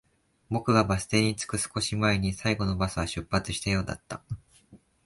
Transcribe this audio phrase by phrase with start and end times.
[0.49, 4.23] 僕がバス停に着く少し前に、最後のバスは出発したようだった